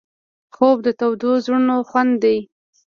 [0.55, 2.37] خوب د تودو زړونو خوند دی